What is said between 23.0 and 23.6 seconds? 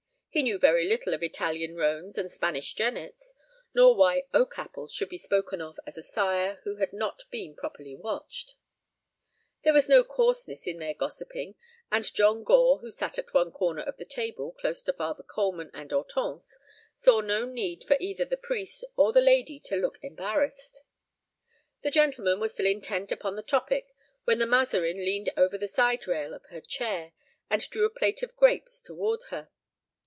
upon the